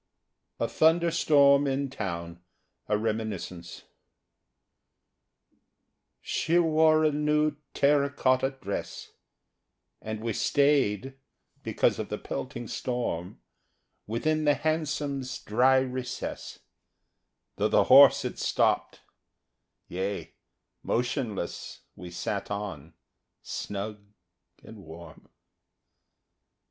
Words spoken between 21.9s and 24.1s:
We sat on, snug